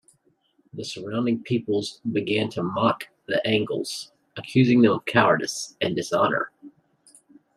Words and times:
The 0.73 0.83
surrounding 0.83 1.43
peoples 1.43 2.01
began 2.11 2.49
to 2.53 2.63
mock 2.63 3.09
the 3.27 3.39
Angles, 3.45 4.11
accusing 4.35 4.81
them 4.81 4.93
of 4.93 5.05
cowardice 5.05 5.77
and 5.79 5.95
dishonour. 5.95 6.51